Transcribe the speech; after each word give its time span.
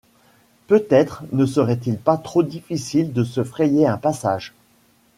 Peut-être 0.65 1.23
ne 1.31 1.45
serait-il 1.45 1.99
pas 1.99 2.17
trop 2.17 2.41
difficile 2.41 3.13
de 3.13 3.23
se 3.23 3.43
frayer 3.43 3.85
un 3.85 3.99
passage. 3.99 4.55